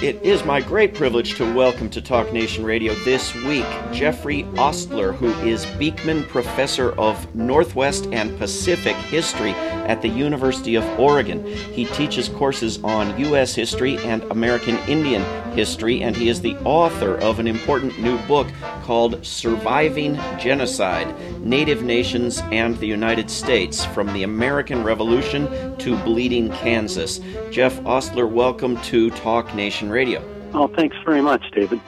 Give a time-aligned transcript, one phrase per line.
[0.00, 5.12] It is my great privilege to welcome to Talk Nation Radio this week Jeffrey Ostler,
[5.12, 9.50] who is Beekman Professor of Northwest and Pacific History
[9.88, 11.44] at the University of Oregon.
[11.44, 13.56] He teaches courses on U.S.
[13.56, 18.46] history and American Indian history, and he is the author of an important new book
[18.84, 26.52] called Surviving Genocide Native Nations and the United States From the American Revolution to Bleeding
[26.52, 27.20] Kansas.
[27.50, 30.22] Jeff Ostler, welcome to Talk Nation Radio.
[30.54, 31.80] Oh, thanks very much, David.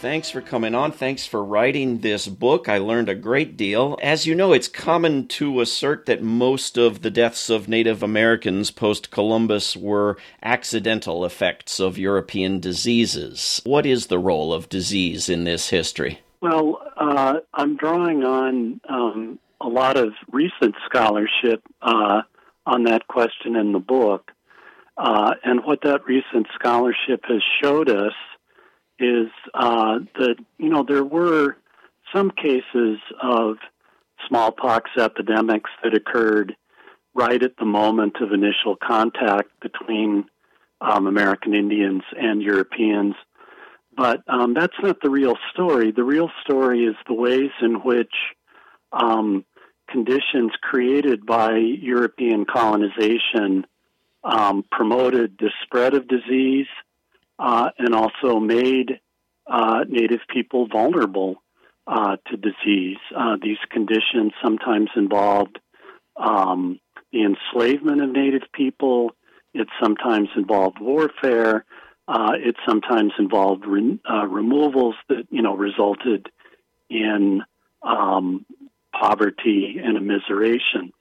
[0.00, 0.92] Thanks for coming on.
[0.92, 2.68] Thanks for writing this book.
[2.68, 3.98] I learned a great deal.
[4.02, 8.70] As you know, it's common to assert that most of the deaths of Native Americans
[8.70, 13.62] post Columbus were accidental effects of European diseases.
[13.64, 16.20] What is the role of disease in this history?
[16.42, 22.20] Well, uh, I'm drawing on um, a lot of recent scholarship uh,
[22.66, 24.30] on that question in the book.
[24.96, 28.14] Uh, and what that recent scholarship has showed us
[28.98, 31.56] is uh, that, you know, there were
[32.14, 33.56] some cases of
[34.26, 36.56] smallpox epidemics that occurred
[37.14, 40.24] right at the moment of initial contact between
[40.80, 43.14] um, American Indians and Europeans.
[43.96, 45.90] But um, that's not the real story.
[45.90, 48.12] The real story is the ways in which
[48.92, 49.44] um,
[49.90, 53.66] conditions created by European colonization
[54.26, 56.66] um, promoted the spread of disease
[57.38, 59.00] uh, and also made
[59.46, 61.36] uh, Native people vulnerable
[61.86, 62.98] uh, to disease.
[63.16, 65.60] Uh, these conditions sometimes involved
[66.16, 66.80] um,
[67.12, 69.12] the enslavement of Native people.
[69.54, 71.64] It sometimes involved warfare.
[72.08, 76.26] Uh, it sometimes involved re- uh, removals that you know resulted
[76.90, 77.42] in
[77.82, 78.44] um,
[78.92, 80.92] poverty and immiseration.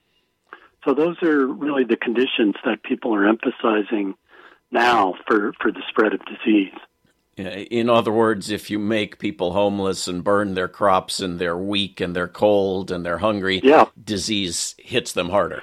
[0.86, 4.14] So those are really the conditions that people are emphasizing
[4.72, 6.74] now for, for the spread of disease.
[7.38, 12.00] In other words, if you make people homeless and burn their crops and they're weak
[12.00, 13.88] and they're cold and they're hungry, yeah.
[14.02, 15.62] disease hits them harder.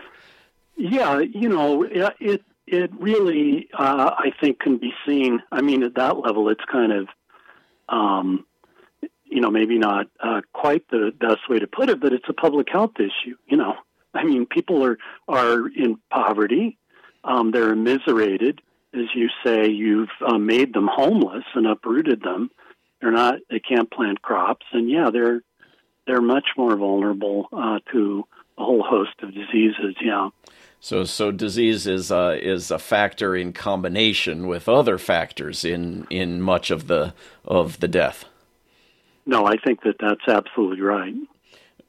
[0.77, 5.43] Yeah, you know, it it really uh, I think can be seen.
[5.51, 7.09] I mean, at that level, it's kind of,
[7.89, 8.45] um,
[9.25, 12.35] you know, maybe not uh, quite the best way to put it, but it's a
[12.35, 13.37] public health issue.
[13.47, 13.77] You know,
[14.15, 16.79] I mean, people are are in poverty,
[17.25, 18.61] um, they're immiserated,
[18.95, 22.51] as you say, you've uh, made them homeless and uprooted them.
[23.01, 23.37] They're not.
[23.51, 25.43] They can't plant crops, and yeah, they're
[26.07, 28.25] they're much more vulnerable uh, to
[28.59, 29.97] a whole host of diseases.
[30.01, 30.31] Yeah.
[30.81, 36.41] So, so disease is uh, is a factor in combination with other factors in in
[36.41, 37.15] much of the
[37.45, 38.25] of the death.
[39.25, 41.15] No, I think that that's absolutely right.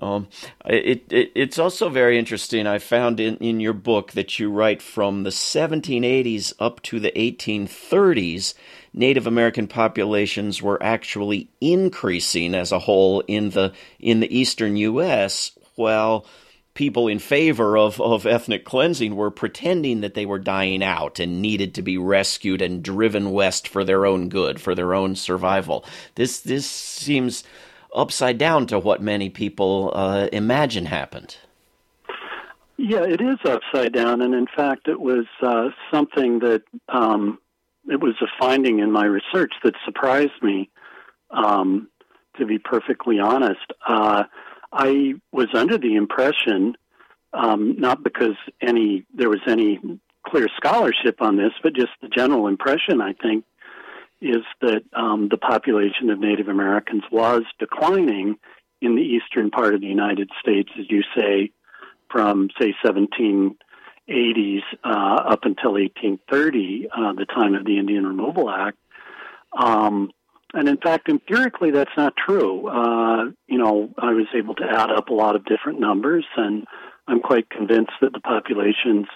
[0.03, 0.27] Um,
[0.65, 2.67] it, it, it's also very interesting.
[2.67, 7.11] I found in, in your book that you write from the 1780s up to the
[7.11, 8.53] 1830s,
[8.93, 15.57] Native American populations were actually increasing as a whole in the in the eastern U.S.
[15.75, 16.25] While
[16.73, 21.41] people in favor of, of ethnic cleansing were pretending that they were dying out and
[21.41, 25.85] needed to be rescued and driven west for their own good, for their own survival.
[26.15, 27.45] This this seems
[27.93, 31.37] upside down to what many people uh, imagine happened.
[32.77, 37.37] Yeah, it is upside down, and in fact, it was uh, something that um,
[37.87, 40.69] it was a finding in my research that surprised me.
[41.29, 41.87] Um,
[42.37, 44.23] to be perfectly honest, uh,
[44.71, 46.75] I was under the impression,
[47.33, 49.79] um, not because any there was any
[50.25, 53.45] clear scholarship on this, but just the general impression I think
[54.23, 58.37] is that um, the population of Native Americans was declining
[58.81, 61.51] in the eastern part of the United States, as you say,
[62.09, 68.77] from say 1780s uh, up until 1830, uh, the time of the Indian Removal Act.
[69.57, 70.11] Um,
[70.53, 72.67] and in fact, empirically, that's not true.
[72.67, 76.65] Uh, you know, I was able to add up a lot of different numbers, and
[77.07, 79.07] I'm quite convinced that the populations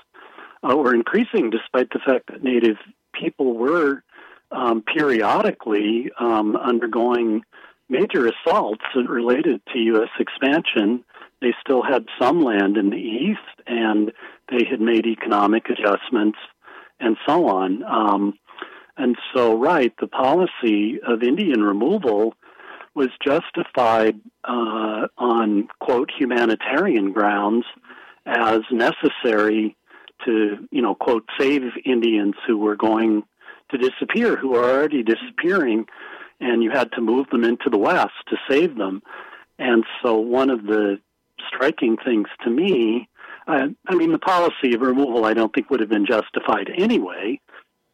[0.63, 2.77] uh, were increasing, despite the fact that Native
[3.13, 4.03] people were
[4.51, 7.43] um, periodically um, undergoing
[7.89, 10.09] major assaults related to U.S.
[10.19, 11.03] expansion.
[11.41, 14.11] They still had some land in the east, and
[14.49, 16.39] they had made economic adjustments
[16.99, 17.83] and so on.
[17.83, 18.33] Um,
[18.97, 22.33] and so, right, the policy of Indian removal
[22.95, 27.65] was justified uh, on, quote, humanitarian grounds
[28.25, 29.75] as necessary
[30.25, 33.23] to, you know, quote, save Indians who were going
[33.71, 35.85] to disappear who are already disappearing,
[36.39, 39.01] and you had to move them into the West to save them.
[39.59, 40.99] And so one of the
[41.47, 43.09] striking things to me.
[43.47, 47.39] Uh, I mean, the policy of removal I don't think would have been justified anyway,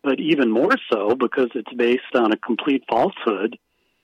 [0.04, 3.58] but even more so because it's based on a complete falsehood.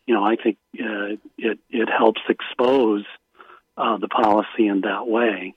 [0.06, 3.04] You know, I think uh, it it helps expose
[3.78, 5.54] uh, the policy in that way.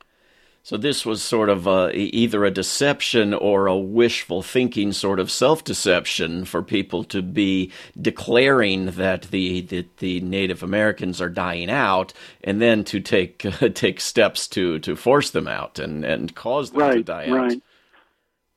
[0.65, 5.29] So this was sort of a, either a deception or a wishful thinking sort of
[5.29, 12.13] self-deception for people to be declaring that the that the Native Americans are dying out,
[12.45, 16.71] and then to take uh, take steps to to force them out and and cause
[16.71, 17.37] them right, to die out.
[17.37, 17.63] Right.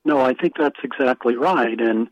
[0.05, 2.07] No, I think that's exactly right, and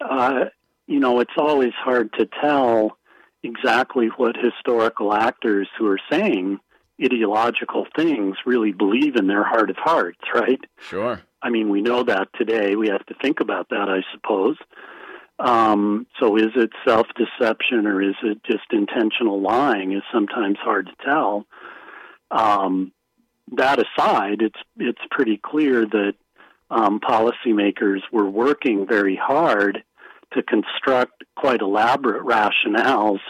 [0.00, 0.46] uh,
[0.86, 2.96] you know it's always hard to tell
[3.42, 6.58] exactly what historical actors who are saying
[7.02, 10.60] ideological things really believe in their heart of hearts, right?
[10.78, 11.20] Sure.
[11.42, 12.74] I mean, we know that today.
[12.76, 14.56] We have to think about that, I suppose.
[15.38, 20.86] Um, so is it self deception or is it just intentional lying is sometimes hard
[20.86, 21.46] to tell.
[22.30, 22.92] Um,
[23.52, 26.14] that aside, it's it's pretty clear that
[26.70, 29.84] um, policymakers were working very hard
[30.32, 33.20] to construct quite elaborate rationales,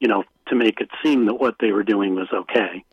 [0.00, 2.84] you know, to make it seem that what they were doing was okay.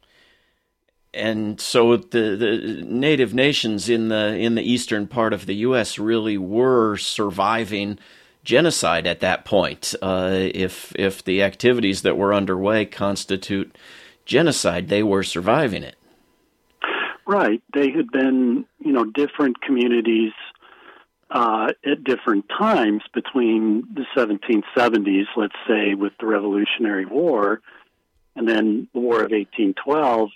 [1.13, 5.97] And so the, the native nations in the in the eastern part of the U.S.
[5.97, 7.99] really were surviving
[8.43, 9.95] genocide at that point.
[10.01, 13.77] Uh, if if the activities that were underway constitute
[14.25, 15.95] genocide, they were surviving it.
[17.27, 17.63] Right.
[17.73, 20.33] They had been, you know, different communities
[21.29, 27.61] uh, at different times between the 1770s, let's say, with the Revolutionary War,
[28.35, 30.29] and then the War of 1812,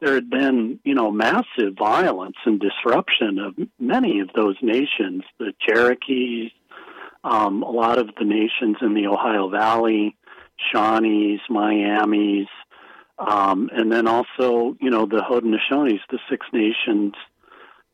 [0.00, 5.52] there had been, you know, massive violence and disruption of many of those nations, the
[5.66, 6.50] Cherokees,
[7.24, 10.16] um, a lot of the nations in the Ohio Valley,
[10.72, 12.46] Shawnees, Miamis,
[13.18, 17.14] um, and then also, you know, the Haudenosaunees, the Six Nations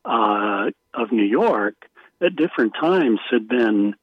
[0.04, 1.76] uh, of New York
[2.22, 3.94] at different times had been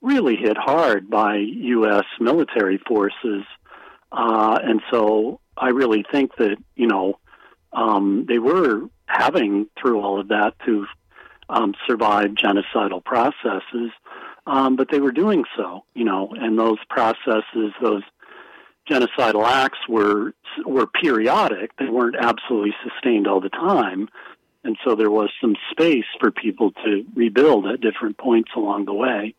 [0.00, 2.04] really hit hard by U.S.
[2.18, 3.44] military forces.
[4.12, 7.18] Uh, and so I really think that, you know,
[7.72, 10.86] um, they were having, through all of that, to
[11.48, 13.90] um, survive genocidal processes.
[14.46, 18.02] Um, but they were doing so, you know, and those processes, those
[18.88, 21.70] genocidal acts were were periodic.
[21.76, 24.08] They weren't absolutely sustained all the time.
[24.62, 28.92] And so there was some space for people to rebuild at different points along the
[28.92, 29.34] way.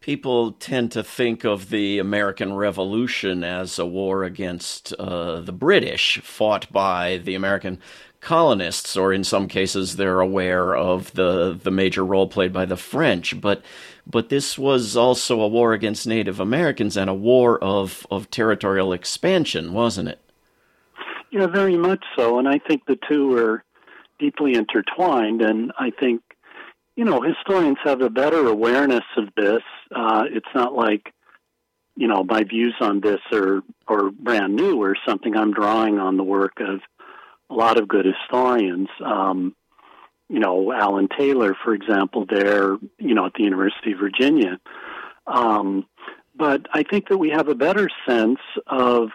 [0.00, 6.20] People tend to think of the American Revolution as a war against uh, the British,
[6.22, 7.78] fought by the American
[8.20, 12.76] colonists, or in some cases they're aware of the, the major role played by the
[12.76, 13.40] French.
[13.40, 13.62] But
[14.06, 18.92] but this was also a war against Native Americans and a war of, of territorial
[18.92, 20.20] expansion, wasn't it?
[21.30, 22.38] Yeah, very much so.
[22.38, 23.64] And I think the two are
[24.18, 25.42] deeply intertwined.
[25.42, 26.22] And I think,
[26.96, 29.62] you know, historians have a better awareness of this.
[29.94, 31.12] Uh, it's not like,
[31.96, 35.36] you know, my views on this are, are brand new or something.
[35.36, 36.80] I'm drawing on the work of
[37.50, 38.88] a lot of good historians.
[39.04, 39.54] Um,
[40.28, 44.58] you know, Alan Taylor, for example, there, you know, at the University of Virginia.
[45.26, 45.86] Um,
[46.34, 49.10] but I think that we have a better sense of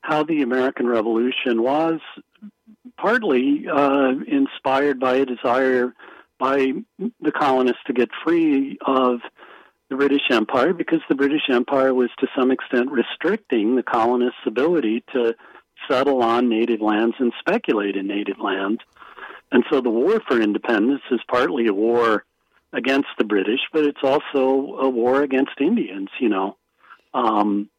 [0.00, 2.00] how the American Revolution was
[2.96, 5.94] partly uh, inspired by a desire
[6.38, 9.20] by the colonists to get free of
[9.88, 15.04] the British Empire because the British Empire was to some extent restricting the colonists' ability
[15.12, 15.34] to
[15.88, 18.80] settle on native lands and speculate in native lands.
[19.52, 22.24] And so the war for independence is partly a war
[22.72, 26.56] against the British, but it's also a war against Indians, you know.
[27.14, 27.70] Um,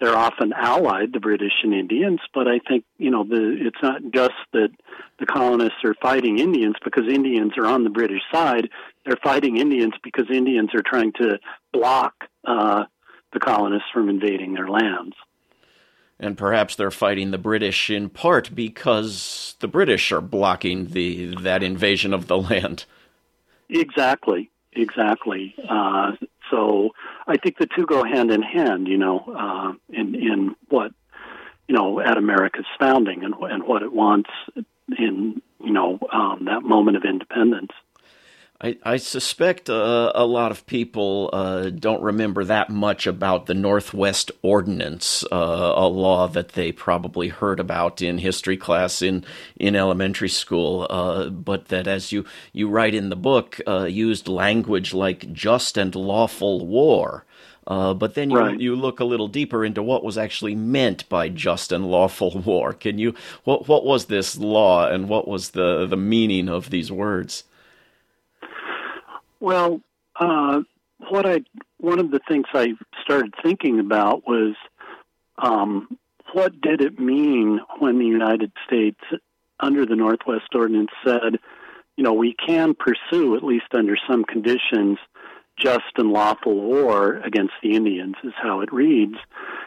[0.00, 4.00] they're often allied, the British and Indians, but I think, you know, the, it's not
[4.12, 4.70] just that
[5.18, 8.70] the colonists are fighting Indians because Indians are on the British side.
[9.04, 11.38] They're fighting Indians because Indians are trying to
[11.72, 12.14] block
[12.46, 12.84] uh,
[13.32, 15.14] the colonists from invading their lands.
[16.18, 21.62] And perhaps they're fighting the British in part because the British are blocking the that
[21.62, 22.84] invasion of the land.
[23.70, 25.54] Exactly, exactly.
[25.66, 26.12] Uh,
[26.50, 26.90] so
[27.30, 30.92] I think the two go hand in hand, you know, uh, in in what
[31.68, 34.30] you know at America's founding and and what it wants
[34.98, 37.70] in you know um, that moment of independence.
[38.62, 43.54] I, I suspect uh, a lot of people uh, don't remember that much about the
[43.54, 49.24] Northwest Ordinance, uh, a law that they probably heard about in history class in
[49.56, 54.28] in elementary school, uh, but that, as you you write in the book, uh, used
[54.28, 57.24] language like just and lawful war.
[57.66, 58.60] Uh, but then you Right.
[58.60, 62.74] you look a little deeper into what was actually meant by just and lawful war.
[62.74, 63.14] Can you
[63.44, 67.44] what what was this law and what was the the meaning of these words?
[69.40, 69.80] Well,
[70.18, 70.60] uh,
[71.08, 71.40] what I
[71.78, 72.68] one of the things I
[73.02, 74.54] started thinking about was
[75.38, 75.98] um,
[76.32, 79.00] what did it mean when the United States,
[79.58, 81.38] under the Northwest Ordinance, said,
[81.96, 84.98] you know, we can pursue at least under some conditions
[85.58, 89.16] just and lawful war against the Indians, is how it reads.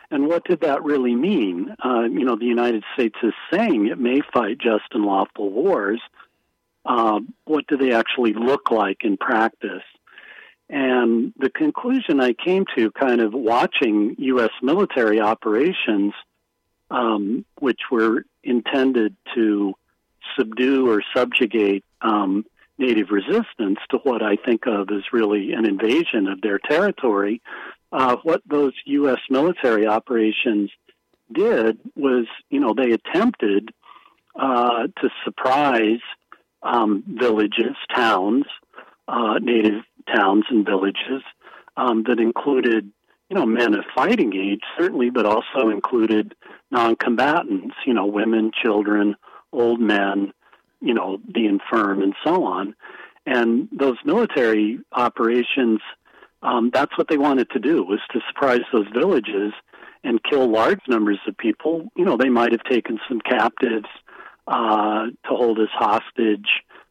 [0.09, 1.75] And what did that really mean?
[1.83, 6.01] Uh, you know, the United States is saying it may fight just and lawful wars.
[6.85, 9.83] Uh, what do they actually look like in practice?
[10.69, 14.49] And the conclusion I came to, kind of watching U.S.
[14.61, 16.13] military operations,
[16.89, 19.73] um, which were intended to
[20.37, 22.45] subdue or subjugate um,
[22.79, 27.39] Native resistance to what I think of as really an invasion of their territory,
[27.91, 29.19] uh, what those U.S.
[29.29, 30.71] military operations
[31.31, 33.69] did was, you know, they attempted
[34.35, 35.99] uh, to surprise
[36.63, 38.45] um, villages, towns,
[39.07, 41.21] uh, native towns and villages
[41.77, 42.89] um, that included,
[43.29, 46.35] you know, men of fighting age, certainly, but also included
[46.71, 49.15] non-combatants, you know, women, children,
[49.51, 50.33] old men,
[50.81, 52.75] you know, the infirm, and so on.
[53.25, 55.79] And those military operations,
[56.41, 59.53] um, that's what they wanted to do, was to surprise those villages
[60.03, 61.89] and kill large numbers of people.
[61.95, 63.87] You know, they might have taken some captives
[64.47, 66.47] uh, to hold as hostage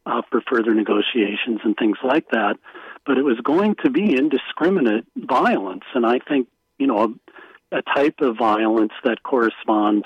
[0.07, 2.57] uh, for further negotiations and things like that.
[3.05, 7.17] But it was going to be indiscriminate violence, and I think you know
[7.73, 10.05] a, a type of violence that corresponds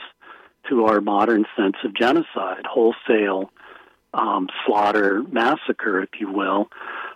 [0.68, 3.50] to our modern sense of genocide, wholesale
[4.14, 6.68] um, slaughter, massacre, if you will.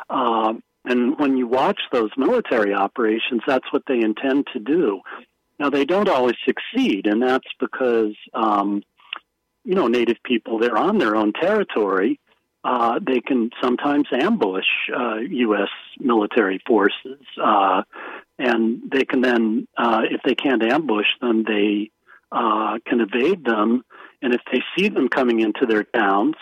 [0.09, 5.01] Um, and when you watch those military operations, that's what they intend to do.
[5.59, 8.83] Now, they don't always succeed, and that's because, um,
[9.71, 12.19] you know, Native people, they're on their own territory.
[12.65, 15.69] Uh, they can sometimes ambush uh, U.S.
[16.01, 17.83] military forces, uh,
[18.37, 21.93] and they can then, uh, if they can't ambush them, they
[22.33, 23.85] uh, can evade them.
[24.21, 26.35] And if they see them coming into their towns,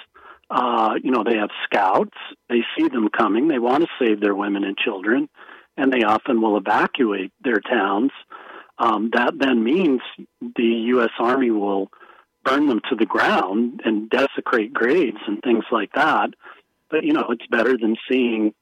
[0.48, 2.16] uh, you know, they have scouts.
[2.48, 3.48] They see them coming.
[3.48, 5.28] They want to save their women and children,
[5.76, 8.10] and they often will evacuate their towns.
[8.78, 10.00] Um, that then means
[10.40, 11.10] the U.S.
[11.18, 11.90] Army will
[12.48, 16.30] burn them to the ground and desecrate graves and things like that.
[16.90, 18.54] But you know, it's better than seeing,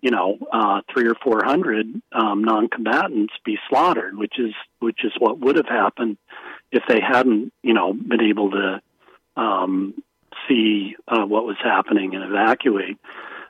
[0.00, 5.12] you know, uh, three or four hundred um, non-combatants be slaughtered, which is which is
[5.18, 6.18] what would have happened
[6.70, 8.80] if they hadn't, you know, been able to
[9.36, 9.94] um,
[10.48, 12.98] see uh, what was happening and evacuate.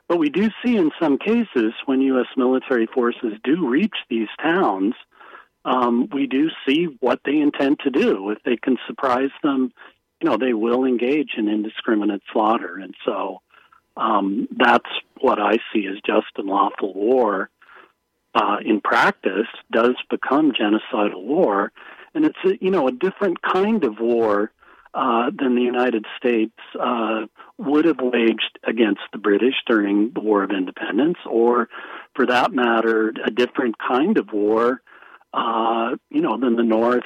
[0.07, 2.27] But we do see in some cases when U.S.
[2.35, 4.95] military forces do reach these towns,
[5.65, 8.29] um, we do see what they intend to do.
[8.31, 9.71] If they can surprise them,
[10.21, 12.77] you know, they will engage in indiscriminate slaughter.
[12.77, 13.41] And so
[13.97, 14.89] um, that's
[15.19, 17.49] what I see as just and lawful war.
[18.35, 21.71] Uh, in practice, does become genocidal war,
[22.15, 24.51] and it's a, you know a different kind of war
[24.95, 27.25] uh, than the United States uh,
[27.59, 31.69] would have waged against the British during the War of Independence, or
[32.15, 34.81] for that matter, a different kind of war,
[35.33, 37.03] uh, you know, than the North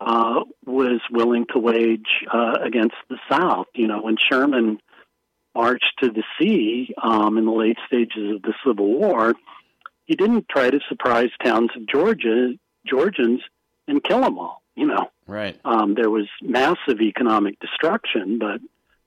[0.00, 3.66] uh, was willing to wage uh, against the South.
[3.74, 4.78] You know, when Sherman
[5.54, 9.34] marched to the sea um, in the late stages of the Civil War,
[10.06, 12.54] he didn't try to surprise towns of Georgia,
[12.86, 13.40] Georgians,
[13.86, 14.62] and kill them all.
[14.76, 15.60] You know, Right.
[15.64, 18.60] um, there was massive economic destruction, but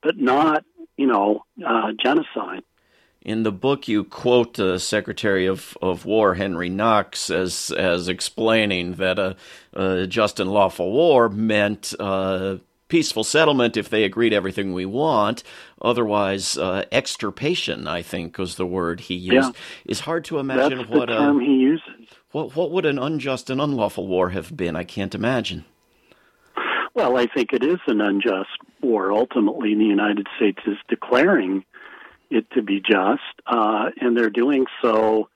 [0.04, 0.64] but not
[0.98, 2.64] you know uh, genocide.
[3.24, 8.96] In the book, you quote uh, Secretary of, of War Henry Knox as as explaining
[8.96, 9.38] that a,
[9.74, 12.58] a just and lawful war meant uh,
[12.90, 15.42] peaceful settlement if they agreed everything we want.
[15.82, 19.56] Otherwise, uh, extirpation, I think, was the word he used.
[19.56, 19.62] Yeah.
[19.86, 22.10] It's hard to That's imagine the what term a, he uses.
[22.32, 24.76] what what would an unjust and unlawful war have been.
[24.76, 25.64] I can't imagine.
[26.94, 28.50] Well, I think it is an unjust
[28.82, 29.12] war.
[29.12, 31.64] Ultimately, the United States is declaring
[32.34, 35.30] it to be just, uh, and they're doing so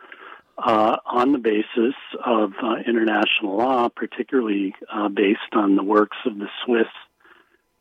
[0.58, 6.38] uh, on the basis of uh, international law, particularly uh, based on the works of
[6.38, 6.88] the Swiss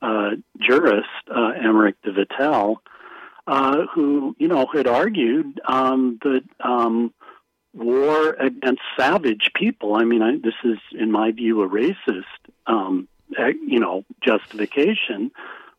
[0.02, 0.30] uh,
[0.60, 2.76] jurist uh, Emmerich de Vattel,
[3.94, 7.14] who you know had argued um, that um,
[7.76, 9.94] war against savage people.
[9.94, 12.24] I mean, I, this is, in my view, a racist,
[12.66, 13.06] um,
[13.38, 15.30] eh, you know, justification.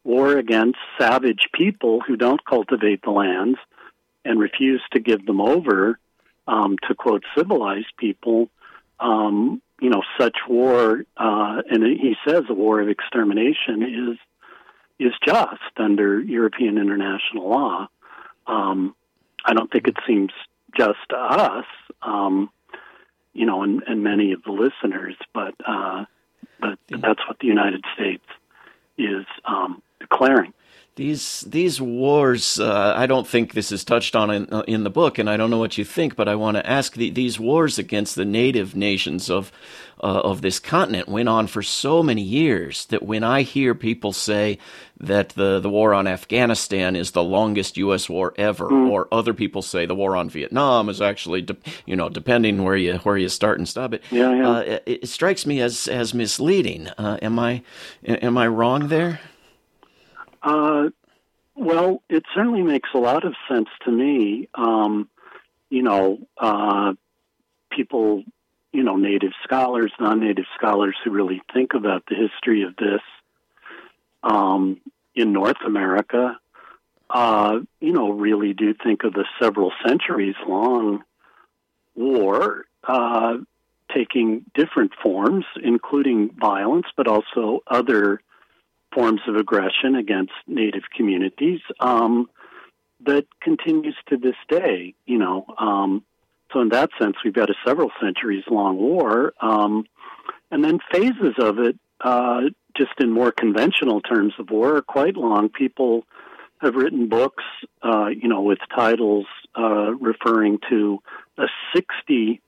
[0.07, 3.59] War against savage people who don't cultivate the lands
[4.23, 5.99] and refuse to give them over
[6.47, 8.49] um, to quote civilized people
[8.99, 14.17] um, you know, such war, uh, and he says a war of extermination is
[14.99, 17.87] is just under European international law.
[18.47, 18.95] Um,
[19.45, 20.31] I don't think it seems
[20.75, 21.65] just to us,
[22.01, 22.49] um,
[23.33, 26.05] you know, and, and many of the listeners, but uh,
[26.59, 28.25] but that's what the United States
[28.97, 30.53] is um, declaring.
[30.97, 34.89] These these wars, uh, I don't think this is touched on in, uh, in the
[34.89, 37.39] book, and I don't know what you think, but I want to ask the, these
[37.39, 39.51] wars against the native nations of
[40.01, 44.11] uh, of this continent went on for so many years that when I hear people
[44.11, 44.57] say
[44.99, 48.09] that the the war on Afghanistan is the longest U.S.
[48.09, 48.89] war ever, mm.
[48.89, 52.75] or other people say the war on Vietnam is actually, de- you know, depending where
[52.75, 54.49] you where you start and stop it, yeah, yeah.
[54.49, 56.87] Uh, it, it, strikes me as as misleading.
[56.97, 57.61] Uh, am I
[58.03, 59.19] am I wrong there?
[60.47, 60.89] Uh,
[61.55, 64.47] well, it certainly makes a lot of sense to me.
[64.53, 65.09] Um,
[65.69, 66.93] you know, uh,
[67.69, 68.23] people,
[68.71, 73.01] you know, native scholars, non native scholars who really think about the history of this
[74.23, 74.79] um,
[75.15, 76.39] in North America,
[77.09, 81.03] uh, you know, really do think of the several centuries long
[81.93, 83.35] war uh,
[83.93, 88.21] taking different forms, including violence, but also other
[88.97, 92.27] forms of aggression against Native communities um,
[93.05, 94.95] that continues to this day.
[95.05, 96.03] You know, um,
[96.51, 99.85] so in that sense, we've got a several centuries long war, um,
[100.49, 102.41] and then phases of it, uh,
[102.75, 105.49] just in more conventional terms of war, are quite long.
[105.49, 106.03] People
[106.59, 107.43] have written books,
[107.83, 110.97] uh, you know, with titles uh, referring to
[111.37, 112.41] a 60,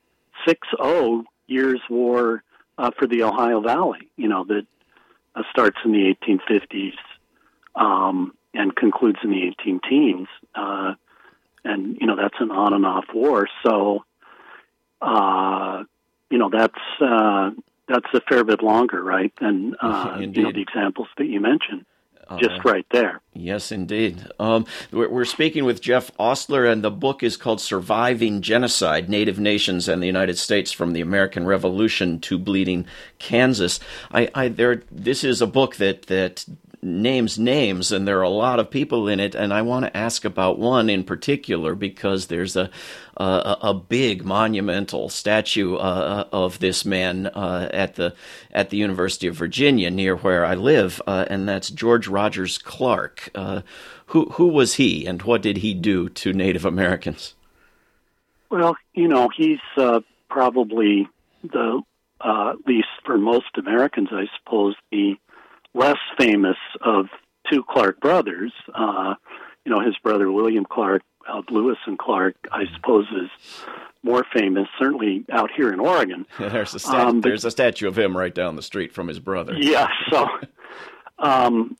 [0.48, 2.44] 60 years war
[2.80, 4.10] uh, for the Ohio Valley.
[4.16, 4.66] You know that
[5.36, 6.94] uh, starts in the 1850s
[7.76, 10.28] um, and concludes in the 18 teens.
[10.56, 10.94] Uh,
[11.64, 13.48] and, you know, that's an on and off war.
[13.64, 14.06] So,
[15.02, 15.84] uh,
[16.30, 17.52] you know, that's, uh,
[17.88, 19.34] that's a fair bit longer, right?
[19.40, 21.86] Than, uh, you know, the examples that you mentioned.
[22.38, 23.22] Just right there.
[23.34, 24.24] Yes, indeed.
[24.40, 29.40] Um, we're, we're, speaking with Jeff Ostler, and the book is called Surviving Genocide Native
[29.40, 32.86] Nations and the United States from the American Revolution to Bleeding
[33.18, 33.80] Kansas.
[34.12, 36.46] I, I, there, this is a book that, that
[36.90, 39.36] names names, and there are a lot of people in it.
[39.36, 42.70] And I want to ask about one in particular because there's a
[43.18, 48.16] a, a big monumental statue uh, of this man uh, at the
[48.52, 53.30] at the University of Virginia near where I live, uh, and that's George Rogers Clark.
[53.36, 53.62] Uh,
[54.08, 57.36] who who was he, and what did he do to Native Americans?
[58.50, 60.00] Well, you know, he's uh,
[60.30, 61.08] probably
[61.44, 61.82] the
[62.22, 65.18] uh, at least for most Americans, I suppose, the
[65.80, 67.08] less famous of
[67.52, 68.52] two Clark brothers.
[68.74, 69.16] Uh,
[69.66, 73.30] you know, his brother William Clark, uh, Lewis and Clark, I suppose, is
[74.04, 76.26] more famous, certainly out here in Oregon.
[76.40, 79.08] there's, a stat- um, but, there's a statue of him right down the street from
[79.08, 79.54] his brother.
[79.58, 80.28] Yeah, so
[81.20, 81.78] um,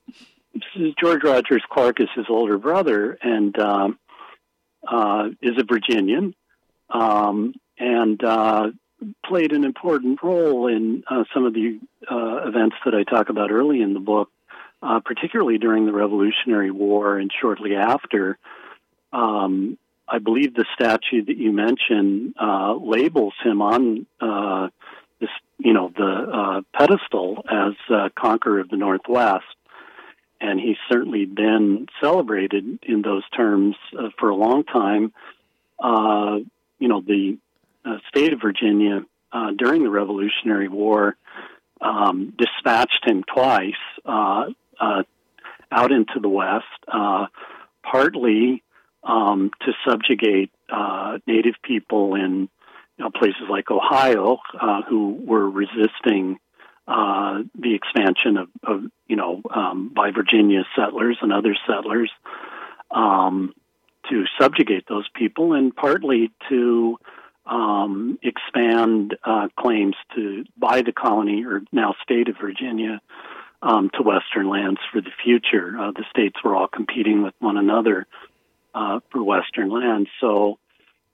[0.98, 3.98] George Rogers Clark is his older brother and um,
[4.86, 6.34] uh, is a Virginian.
[6.90, 8.70] Um, and uh,
[9.24, 11.80] played an important role in uh, some of the
[12.50, 14.30] events that I talk about early in the book,
[14.82, 18.38] uh, particularly during the Revolutionary War and shortly after.
[19.12, 24.68] Um, I believe the statue that you mentioned uh, labels him on uh,
[25.20, 27.74] this, you know, the uh, pedestal as
[28.16, 29.44] conqueror of the Northwest.
[30.40, 33.76] And he's certainly been celebrated in those terms
[34.18, 35.12] for a long time.
[36.78, 37.38] you know, the
[37.84, 41.16] uh, state of Virginia uh, during the Revolutionary War
[41.80, 44.46] um, dispatched him twice uh,
[44.80, 45.02] uh
[45.72, 47.26] out into the West, uh,
[47.84, 48.62] partly
[49.04, 52.48] um, to subjugate uh, Native people in
[52.98, 54.38] you know, places like Ohio
[54.88, 56.38] who were resisting
[56.88, 62.10] the expansion of, of you know, um, by Virginia settlers and other settlers.
[62.90, 63.54] Um,
[64.08, 66.98] to subjugate those people, and partly to
[67.50, 73.00] um, expand uh, claims to buy the colony or now state of Virginia
[73.60, 75.76] um, to Western lands for the future.
[75.78, 78.06] Uh, the states were all competing with one another
[78.72, 80.08] uh, for Western lands.
[80.20, 80.58] So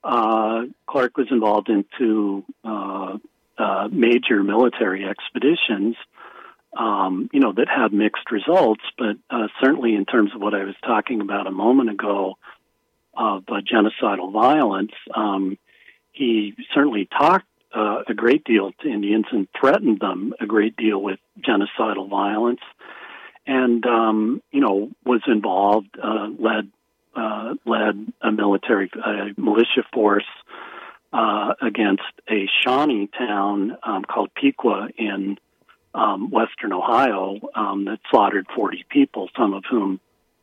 [0.03, 3.17] uh, Clark was involved into uh,
[3.57, 5.95] uh, major military expeditions.
[6.77, 9.15] Um, you know that had mixed results, but
[9.59, 12.37] certainly in terms of what I was talking about a moment ago
[13.15, 15.57] of genocidal violence, um,
[16.17, 21.01] he certainly talked uh, a great deal to Indians and threatened them a great deal
[21.01, 22.61] with genocidal violence,
[23.45, 26.69] and um, you know was involved, uh, led
[27.15, 30.25] uh, led a military a militia force
[31.13, 35.37] uh, against a Shawnee town um, called Piqua in
[35.93, 39.99] um, western Ohio um, that slaughtered 40 people, some of whom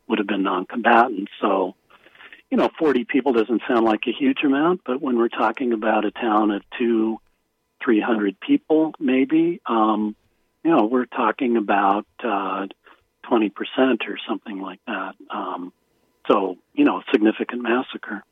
[0.09, 1.31] would have been non-combatants.
[1.41, 1.75] So,
[2.51, 6.05] you know, 40 people doesn't sound like a huge amount, but when we're talking about
[6.05, 7.19] a town of two,
[7.85, 10.15] 300 people, maybe, um,
[10.63, 12.67] you know, we're talking about uh,
[13.31, 13.53] 20%
[14.09, 15.15] or something like that.
[15.31, 15.73] Um,
[16.31, 18.25] so, you know, significant massacre.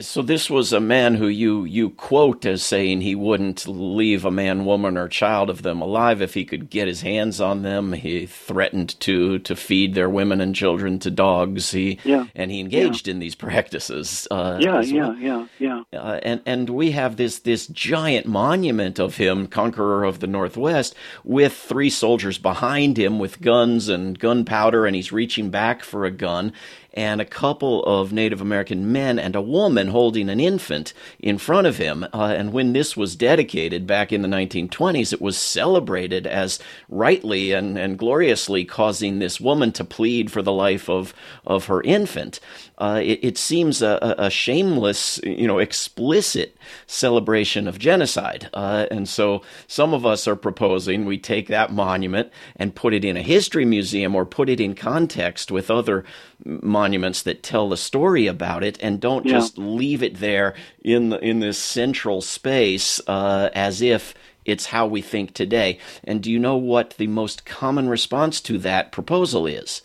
[0.00, 4.30] So this was a man who you you quote as saying he wouldn't leave a
[4.30, 7.92] man, woman, or child of them alive if he could get his hands on them.
[7.92, 11.72] He threatened to to feed their women and children to dogs.
[11.72, 12.26] He yeah.
[12.34, 13.12] and he engaged yeah.
[13.12, 14.26] in these practices.
[14.30, 15.16] Uh, yeah, yeah, well.
[15.18, 20.20] yeah, yeah, uh, and and we have this this giant monument of him, conqueror of
[20.20, 20.94] the Northwest,
[21.24, 26.10] with three soldiers behind him with guns and gunpowder, and he's reaching back for a
[26.10, 26.52] gun
[26.94, 31.66] and a couple of Native American men and a woman holding an infant in front
[31.66, 32.06] of him.
[32.12, 37.52] Uh, and when this was dedicated back in the 1920s, it was celebrated as rightly
[37.52, 41.12] and, and gloriously causing this woman to plead for the life of,
[41.44, 42.38] of her infant.
[42.78, 48.48] Uh, it, it, seems a, a, shameless, you know, explicit celebration of genocide.
[48.52, 53.04] Uh, and so some of us are proposing we take that monument and put it
[53.04, 56.04] in a history museum or put it in context with other
[56.44, 59.32] monuments that tell the story about it and don't yeah.
[59.32, 64.86] just leave it there in the, in this central space uh, as if it's how
[64.86, 65.78] we think today.
[66.02, 69.82] And do you know what the most common response to that proposal is?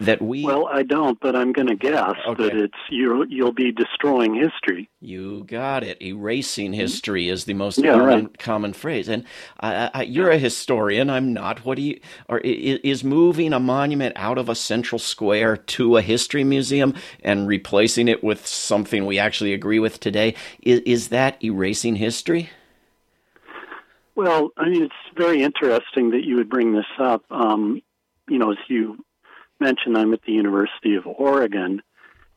[0.00, 2.44] That we well i don't but i'm going to guess okay.
[2.44, 4.88] that it's you you'll be destroying history.
[5.00, 6.02] You got it.
[6.02, 8.38] Erasing history is the most yeah, common, right.
[8.38, 9.08] common phrase.
[9.08, 9.24] And
[9.60, 11.10] I, I, you're a historian.
[11.10, 11.64] I'm not.
[11.64, 16.02] What do you or is moving a monument out of a central square to a
[16.02, 21.42] history museum and replacing it with something we actually agree with today is, is that
[21.42, 22.50] erasing history?
[24.14, 27.24] Well, I mean, it's very interesting that you would bring this up.
[27.30, 27.80] Um,
[28.28, 29.02] you know, as you
[29.60, 31.82] mention, I'm at the University of Oregon,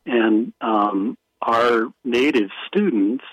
[0.06, 3.24] and um, our native students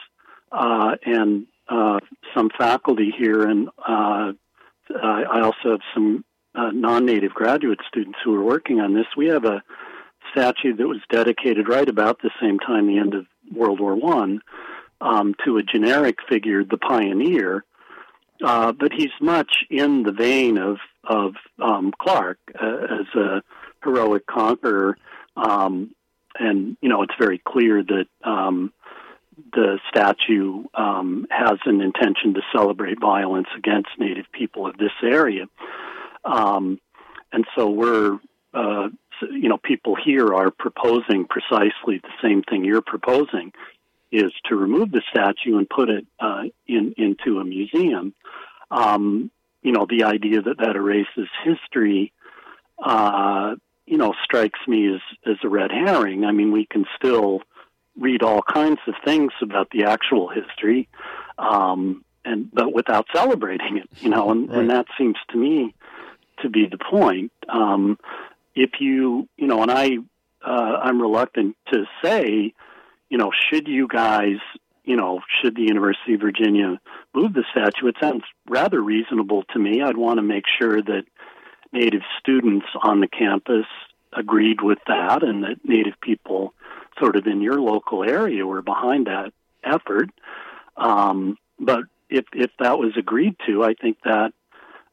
[0.52, 2.00] uh, and uh,
[2.36, 4.34] some faculty here, and uh,
[5.02, 9.06] I also have some uh, non-native graduate students who are working on this.
[9.16, 9.64] We have a
[10.32, 14.42] statue that was dedicated right about the same time, the end of World War One,
[15.00, 17.64] um, to a generic figure, the pioneer.
[18.44, 23.42] Uh, but he's much in the vein of of um, Clark uh, as a
[23.84, 24.98] heroic conqueror.
[25.36, 25.96] Um,
[26.40, 28.72] and, you know, it's very clear that um,
[29.54, 35.46] the statue um, has an intention to celebrate violence against Native people of this area.
[36.24, 36.80] Um,
[37.32, 38.20] and so we're,
[38.54, 38.90] uh,
[39.22, 43.54] you know, people here are proposing precisely the same thing you're proposing
[44.12, 48.14] is to remove the statue and put it uh, in into a museum.
[48.70, 52.12] Um, you know, the idea that that erases history
[52.84, 56.24] uh, you know, strikes me as, as a red herring.
[56.24, 57.42] I mean, we can still
[57.98, 60.88] read all kinds of things about the actual history,
[61.38, 64.60] um, and but without celebrating it, you know, and, right.
[64.60, 65.74] and that seems to me
[66.42, 67.32] to be the point.
[67.50, 67.98] Um,
[68.56, 69.98] if you, you know, and I,
[70.46, 72.54] uh, I'm reluctant to say,
[73.10, 74.38] you know, should you guys,
[74.84, 76.80] you know, should the University of Virginia
[77.14, 77.88] move the statue?
[77.88, 79.82] It sounds rather reasonable to me.
[79.82, 81.04] I'd want to make sure that
[81.74, 83.66] Native students on the campus
[84.14, 86.54] agreed with that, and that Native people,
[87.00, 89.32] sort of in your local area, were behind that
[89.64, 90.10] effort.
[90.78, 94.34] Um, but if if that was agreed to, I think that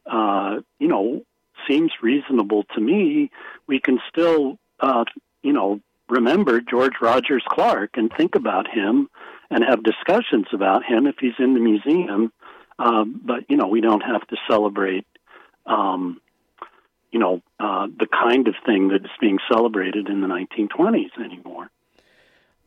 [0.07, 1.23] uh, you know
[1.69, 3.31] seems reasonable to me.
[3.67, 5.05] We can still uh,
[5.43, 9.09] you know remember George Rogers Clark and think about him
[9.51, 12.33] and have discussions about him if he's in the museum.
[12.79, 15.07] Uh, but you know we don't have to celebrate
[15.67, 16.21] um,
[17.11, 21.71] you know, uh, the kind of thing that is being celebrated in the 1920s anymore.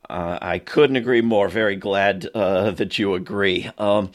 [0.09, 1.47] Uh, I couldn't agree more.
[1.47, 3.69] Very glad uh, that you agree.
[3.77, 4.11] Um,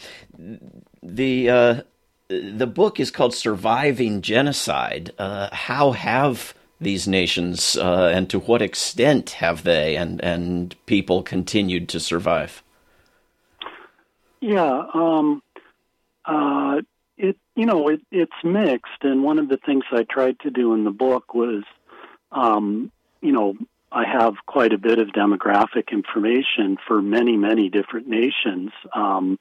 [1.02, 1.80] the uh,
[2.28, 8.60] the book is called "Surviving Genocide." Uh, how have these nations, uh, and to what
[8.60, 12.62] extent have they and and people continued to survive?
[14.40, 15.42] Yeah, um,
[17.16, 20.74] it you know it, it's mixed, and one of the things I tried to do
[20.74, 21.64] in the book was,
[22.32, 23.54] um, you know,
[23.90, 29.38] I have quite a bit of demographic information for many many different nations, um,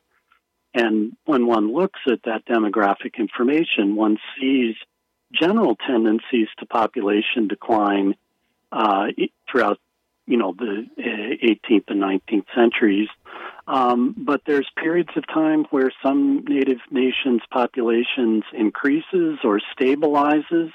[0.73, 4.75] and when one looks at that demographic information, one sees
[5.33, 8.15] general tendencies to population decline
[8.71, 9.07] uh,
[9.49, 9.79] throughout
[10.27, 13.09] you know the 18th uh, and 19th centuries
[13.67, 20.71] Um, but there's periods of time where some Native nations' populations increases or stabilizes.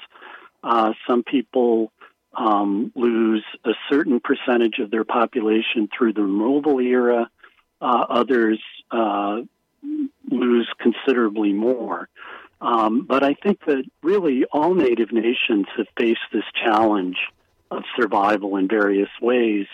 [0.63, 1.91] Uh, some people
[2.35, 7.29] um, lose a certain percentage of their population through the removal era.
[7.81, 8.59] Uh, others
[8.91, 9.41] uh,
[10.29, 12.09] lose considerably more.
[12.59, 17.17] Um, but I think that really all Native nations have faced this challenge
[17.71, 19.65] of survival in various ways,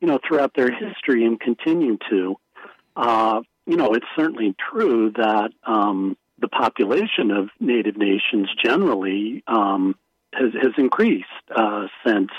[0.00, 2.36] you know, throughout their history and continue to.
[2.94, 9.94] Uh, you know, it's certainly true that um, the population of Native nations generally um,
[10.34, 12.30] has, has increased uh, since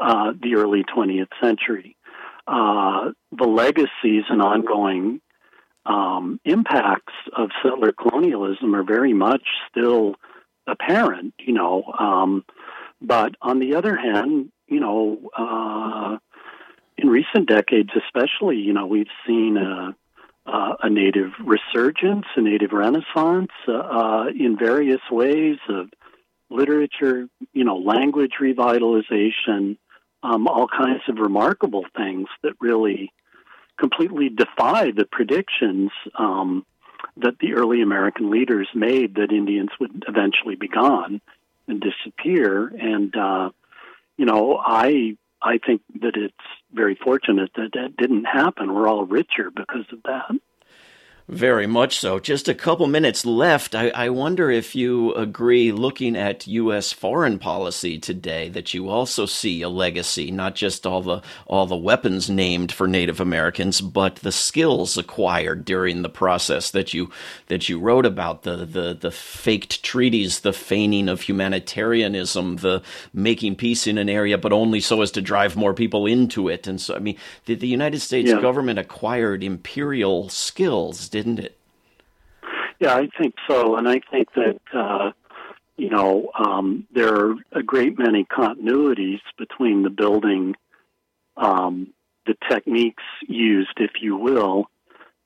[0.00, 1.96] uh, the early 20th century.
[2.46, 5.20] Uh, the legacies and ongoing
[5.84, 10.14] um, impacts of settler colonialism are very much still
[10.66, 12.42] apparent, you know.
[13.02, 16.18] But on the other hand, you know, uh,
[16.96, 19.94] in recent decades, especially, you know, we've seen a,
[20.46, 25.88] a native resurgence, a native renaissance uh, uh, in various ways of
[26.48, 29.76] literature, you know, language revitalization,
[30.22, 33.12] um, all kinds of remarkable things that really
[33.78, 36.64] completely defy the predictions um,
[37.16, 41.20] that the early American leaders made that Indians would eventually be gone
[41.68, 42.68] and disappear.
[42.68, 43.50] And uh,
[44.16, 46.34] you know, I I think that it's
[46.72, 48.72] very fortunate that that didn't happen.
[48.72, 50.30] We're all richer because of that.
[51.28, 52.18] Very much so.
[52.18, 53.76] Just a couple minutes left.
[53.76, 56.92] I, I, wonder if you agree, looking at U.S.
[56.92, 61.76] foreign policy today, that you also see a legacy, not just all the all the
[61.76, 67.10] weapons named for Native Americans, but the skills acquired during the process that you
[67.46, 72.82] that you wrote about the the the faked treaties, the feigning of humanitarianism, the
[73.14, 76.66] making peace in an area, but only so as to drive more people into it.
[76.66, 78.40] And so, I mean, the, the United States yeah.
[78.40, 81.56] government acquired imperial skills didn't it?
[82.80, 85.12] Yeah, I think so, and I think that uh,
[85.76, 90.56] you know um, there are a great many continuities between the building,
[91.36, 91.92] um,
[92.26, 94.68] the techniques used, if you will,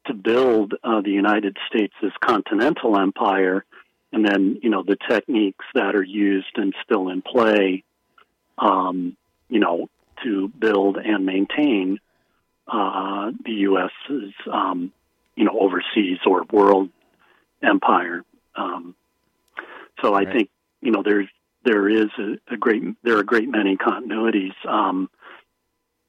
[0.07, 3.65] to build uh, the United States as continental empire,
[4.13, 7.85] and then you know the techniques that are used and still in play,
[8.59, 9.17] um,
[9.49, 9.89] you know,
[10.25, 12.01] to build and maintain
[12.69, 14.93] uh, the U.S.'s um,
[15.37, 16.91] you know overseas or world
[17.63, 18.25] empire.
[18.57, 18.95] Um,
[20.03, 20.33] so I right.
[20.33, 21.29] think you know there's
[21.65, 24.55] there is a, a, great there are a great many continuities.
[24.67, 25.11] Um,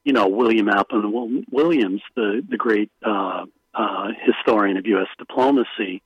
[0.04, 5.08] you know William Appleman Williams, the the great uh, uh, historian of U.S.
[5.18, 6.02] diplomacy,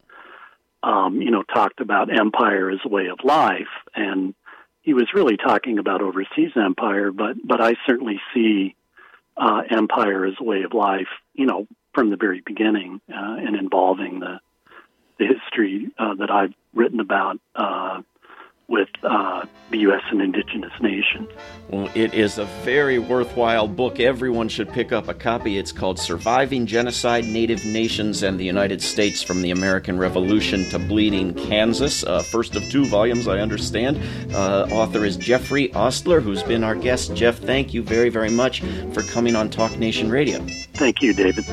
[0.84, 4.34] um, you know talked about empire as a way of life, and
[4.82, 7.12] he was really talking about overseas empire.
[7.12, 8.76] But but I certainly see
[9.38, 11.10] uh, empire as a way of life.
[11.34, 14.40] You know from the very beginning uh, and involving the
[15.20, 18.02] the history uh, that I've written about uh,
[18.72, 20.02] with uh, the U.S.
[20.10, 21.28] and indigenous nations.
[21.70, 24.00] Well, it is a very worthwhile book.
[24.00, 25.58] Everyone should pick up a copy.
[25.58, 30.80] It's called Surviving Genocide, Native Nations, and the United States from the American Revolution to
[30.80, 32.04] Bleeding Kansas.
[32.04, 34.00] Uh, first of two volumes, I understand.
[34.34, 37.14] Uh, author is Jeffrey Ostler, who's been our guest.
[37.14, 38.62] Jeff, thank you very, very much
[38.94, 40.40] for coming on Talk Nation Radio.
[40.74, 41.46] Thank you, David.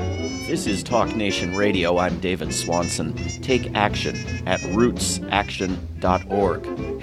[0.49, 1.99] This is Talk Nation Radio.
[1.99, 3.15] I'm David Swanson.
[3.43, 7.03] Take action at rootsaction.org.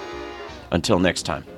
[0.71, 1.50] Until next time.